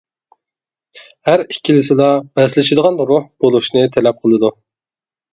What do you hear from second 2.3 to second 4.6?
بەسلىشىدىغان روھ بولۇشنى تەلەپ قىلىدۇ.